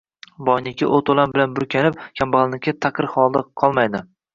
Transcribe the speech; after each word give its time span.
Boyniki 0.47 0.87
o‘t-o‘lan 1.01 1.37
bilan 1.37 1.55
burkanib, 1.61 2.03
kambag‘alniki 2.23 2.77
taqir 2.87 3.15
holda 3.17 3.51
qolmaydi. 3.65 4.09